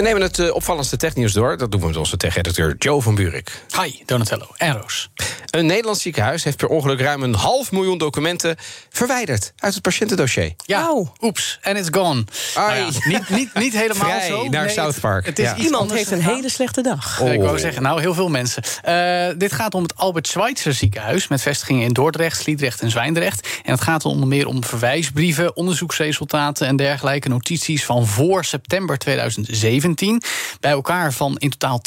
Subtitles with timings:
[0.00, 1.56] We nemen het uh, opvallendste technieuws door.
[1.56, 3.62] Dat doen we met onze tech-editor Joe van Buurik.
[3.82, 5.10] Hi, Donatello en Roos.
[5.50, 8.56] Een Nederlands ziekenhuis heeft per ongeluk ruim een half miljoen documenten
[8.90, 10.54] verwijderd uit het patiëntendossier.
[10.66, 11.08] Ja, oh.
[11.20, 12.24] oeps, en it's gone.
[12.54, 14.48] Nou ja, niet, niet, niet helemaal Vrij zo.
[14.48, 15.26] naar Nee, South Park.
[15.26, 15.56] Het, het is Ja.
[15.56, 17.20] iets Iemand heeft een hele slechte dag.
[17.20, 17.56] Ik wou Oh.
[17.58, 18.62] zeggen, nou, heel veel mensen.
[18.82, 21.28] Eh, dit gaat om het Albert Schweitzer ziekenhuis...
[21.28, 23.48] met vestigingen in Dordrecht, Sliedrecht en Zwijndrecht.
[23.64, 26.66] En het gaat onder meer om verwijsbrieven, onderzoeksresultaten...
[26.66, 29.89] en dergelijke notities van voor september 2017.
[30.60, 31.80] Bij elkaar van in totaal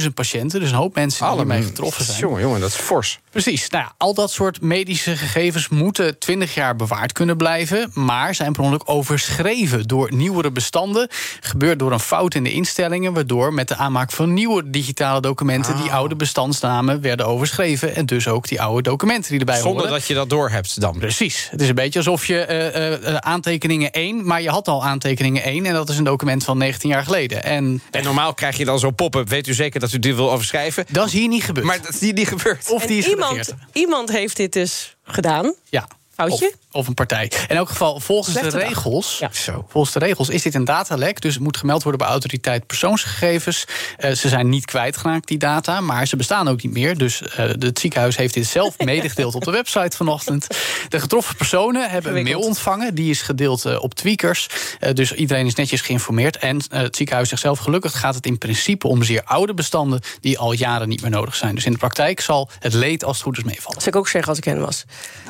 [0.00, 0.60] 212.000 patiënten.
[0.60, 2.18] Dus een hoop mensen die hiermee getroffen zijn.
[2.18, 3.18] Jongen, jongen, dat is fors.
[3.30, 3.68] Precies.
[3.68, 8.52] Nou ja, al dat soort medische gegevens moeten 20 jaar bewaard kunnen blijven, maar zijn
[8.52, 11.08] per ongeluk overschreven door nieuwere bestanden.
[11.40, 15.76] Gebeurt door een fout in de instellingen, waardoor met de aanmaak van nieuwe digitale documenten
[15.76, 19.90] die oude bestandsnamen werden overschreven en dus ook die oude documenten die erbij Zonder horen.
[19.90, 20.98] dat je dat doorhebt dan.
[20.98, 21.48] Precies.
[21.50, 24.84] Het is een beetje alsof je eh, eh, eh, aantekeningen 1, maar je had al
[24.84, 27.44] aantekeningen 1 en dat is een document van 19 jaar geleden.
[27.44, 29.28] En En normaal krijg je dan zo'n pop-up.
[29.28, 30.86] Weet u zeker dat u dit wil overschrijven?
[30.90, 31.66] dat is hier niet gebeurd.
[31.66, 32.70] Maar dat is hier niet gebeurd.
[32.70, 35.54] of die is En iemand, iemand heeft dit dus gedaan.
[35.68, 35.88] Ja.
[36.14, 36.46] Foutje?
[36.46, 37.30] Of, of een partij.
[37.48, 39.18] In elk geval, volgens Slechte de regels.
[39.18, 39.32] Ja.
[39.32, 39.64] Zo.
[39.68, 41.20] Volgens de regels is dit een datalek.
[41.20, 43.64] Dus het moet gemeld worden bij autoriteit persoonsgegevens.
[43.96, 45.80] Eh, ze zijn niet kwijtgeraakt, die data.
[45.80, 46.98] Maar ze bestaan ook niet meer.
[46.98, 50.46] Dus eh, het ziekenhuis heeft dit zelf medegedeeld op de website vanochtend.
[50.88, 52.94] De getroffen personen hebben een mail ontvangen.
[52.94, 54.48] Die is gedeeld eh, op Tweakers.
[54.92, 56.36] Dus iedereen is netjes geïnformeerd.
[56.36, 60.00] En het ziekenhuis zegt zelf, gelukkig gaat het in principe om zeer oude bestanden.
[60.20, 61.54] die al jaren niet meer nodig zijn.
[61.54, 63.80] Dus in de praktijk zal het leed als het goed is meevallen.
[63.80, 64.84] Zou ik ook zeggen als ik hen was.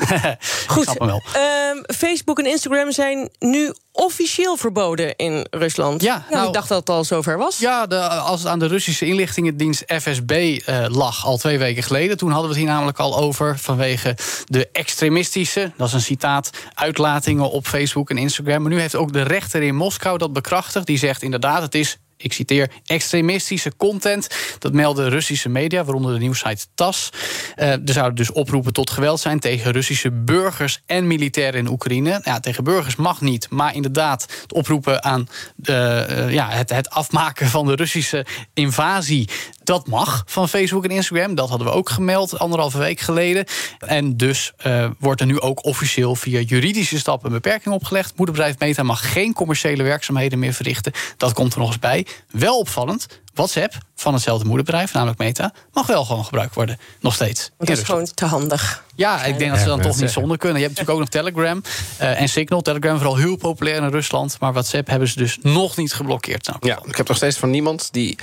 [0.74, 0.82] Goed.
[0.84, 1.22] Snap hem wel.
[1.32, 6.02] Ehm, Facebook en Instagram zijn nu officieel verboden in Rusland.
[6.02, 7.58] Ja, nou- ik dacht dat het al zover was.
[7.58, 12.16] Ja, de, als het aan de Russische inlichtingendienst FSB eh, lag al twee weken geleden.
[12.16, 16.50] Toen hadden we het hier namelijk al over vanwege de extremistische, dat is een citaat,
[16.74, 18.62] uitlatingen op Facebook en Instagram.
[18.62, 20.86] Maar nu heeft ook de rechter in Moskou dat bekrachtigd.
[20.86, 21.98] Die zegt inderdaad, het is.
[22.24, 24.28] Ik citeer, extremistische content.
[24.58, 27.10] Dat melden Russische media, waaronder de nieuwsite TAS.
[27.54, 32.20] Eh, er zouden dus oproepen tot geweld zijn tegen Russische burgers en militairen in Oekraïne.
[32.22, 35.74] Ja, tegen burgers mag niet, maar inderdaad, het oproepen aan de,
[36.08, 39.28] eh, ja, het, het afmaken van de Russische invasie.
[39.64, 41.34] Dat mag van Facebook en Instagram.
[41.34, 43.44] Dat hadden we ook gemeld anderhalve week geleden.
[43.78, 48.16] En dus eh, wordt er nu ook officieel via juridische stappen een beperking opgelegd.
[48.16, 50.92] Moederbedrijf Meta mag geen commerciële werkzaamheden meer verrichten.
[51.16, 52.06] Dat komt er nog eens bij.
[52.30, 53.06] Wel opvallend.
[53.34, 56.78] WhatsApp van hetzelfde moederbedrijf, namelijk Meta, mag wel gewoon gebruikt worden.
[57.00, 57.50] Nog steeds.
[57.58, 57.86] Dat is Rusland.
[57.86, 58.84] gewoon te handig.
[58.94, 60.60] Ja, ik denk dat ze dan toch niet zonder kunnen.
[60.60, 61.62] Je hebt natuurlijk ook nog Telegram
[61.96, 62.60] eh, en Signal.
[62.60, 64.36] Telegram vooral heel populair in Rusland.
[64.40, 66.46] Maar WhatsApp hebben ze dus nog niet geblokkeerd.
[66.46, 68.18] Nou, Ja, ik heb nog steeds van niemand die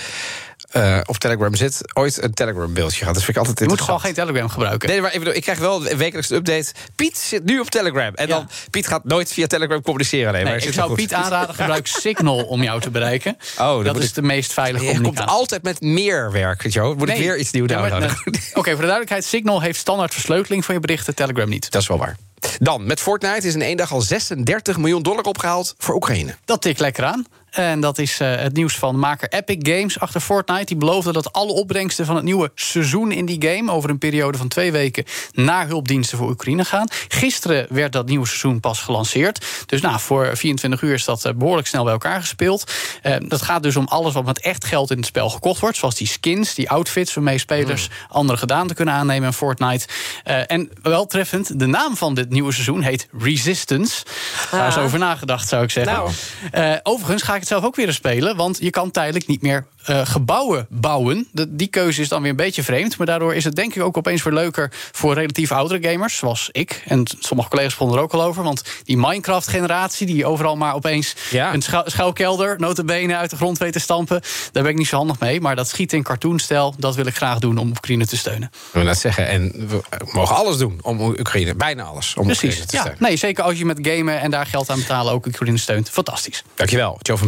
[0.71, 1.81] eh, op Telegram zit...
[1.93, 3.13] ooit een Telegram-beeldje gehad.
[3.13, 4.89] Dat vind ik altijd je moet gewoon geen Telegram gebruiken.
[4.89, 6.71] Nee, maar ik, bedoel, ik krijg wel een wekelijkse update.
[6.95, 8.13] Piet zit nu op Telegram.
[8.15, 8.35] En Ja.
[8.35, 10.33] dan, Piet gaat nooit via Telegram communiceren.
[10.43, 13.37] Nee, ik zou Piet aanraden, gebruik Signal om jou te bereiken.
[13.55, 16.93] dan dat is ik- de meest veilige Je komt altijd met meer werk, Joe.
[16.95, 17.23] Moet ik Nee.
[17.27, 18.09] weer iets nieuws Ja, downloaden?
[18.53, 19.25] Oké, voor de duidelijkheid.
[19.25, 21.15] Signal heeft standaard versleuteling van je berichten.
[21.15, 21.71] Telegram niet.
[21.71, 22.17] Dat is wel waar.
[22.59, 26.35] Dan, met Fortnite is in één dag al 36 miljoen dollar opgehaald voor Oekraïne.
[26.45, 27.25] Dat tikt lekker aan.
[27.51, 30.65] En dat is eh, het nieuws van maker Epic Games achter Fortnite.
[30.65, 33.71] Die beloofde dat alle opbrengsten van het nieuwe seizoen in die game...
[33.71, 35.03] over een periode van twee weken
[35.33, 36.87] naar hulpdiensten voor Oekraïne gaan.
[37.07, 39.45] Gisteren werd dat nieuwe seizoen pas gelanceerd.
[39.65, 42.71] Dus nou, voor 24 uur is dat eh, behoorlijk snel bij elkaar gespeeld.
[43.01, 45.77] Eh, dat gaat dus om alles wat met echt geld in het spel gekocht wordt.
[45.77, 49.87] Zoals die skins, die outfits waarmee spelers andere gedaanten kunnen aannemen in Fortnite.
[50.23, 54.03] Eh, en wel treffend, de naam van dit nieuwe seizoen heet Resistance.
[54.51, 54.83] Daar is Ah.
[54.83, 55.93] over nagedacht, zou ik zeggen.
[55.93, 56.79] Nou.
[56.83, 58.35] Overigens ga ik het zelf ook weer spelen.
[58.35, 61.27] Want je kan tijdelijk niet meer eh, gebouwen bouwen.
[61.31, 62.97] De- die keuze is dan weer een beetje vreemd.
[62.97, 66.17] Maar daardoor is het denk ik ook opeens weer leuker voor relatief oudere gamers.
[66.17, 66.83] Zoals ik.
[66.87, 68.43] En sommige collega's vonden er ook al over.
[68.43, 71.53] Want die Minecraft-generatie, die overal maar opeens Ja.
[71.53, 74.21] een schu- schuilkelder, notabene uit de grond weet te stampen.
[74.51, 75.41] Daar ben ik niet zo handig mee.
[75.41, 78.51] Maar dat schieten in cartoonstijl, dat wil ik graag doen om Oekraïne te steunen.
[78.71, 81.55] Wil net zeggen, en we mogen alles doen om Oekraïne.
[81.55, 82.43] Bijna alles om Precies.
[82.43, 83.03] Oekraïne te Ja, steunen.
[83.03, 85.89] nee, zeker als je met gamen en daar geld aan betalen ook Oekraïne steunt.
[85.89, 86.43] Fantastisch.
[86.55, 87.27] Dankjewel, Joe van